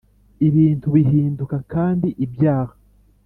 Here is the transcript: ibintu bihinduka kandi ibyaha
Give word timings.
ibintu 0.47 0.85
bihinduka 0.95 1.57
kandi 1.73 2.07
ibyaha 2.25 2.73